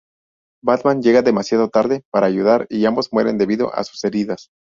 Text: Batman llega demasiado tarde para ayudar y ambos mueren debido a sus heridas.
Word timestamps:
Batman 0.63 1.03
llega 1.03 1.21
demasiado 1.21 1.69
tarde 1.69 2.01
para 2.11 2.25
ayudar 2.25 2.65
y 2.71 2.85
ambos 2.85 3.13
mueren 3.13 3.37
debido 3.37 3.71
a 3.71 3.83
sus 3.83 4.03
heridas. 4.03 4.49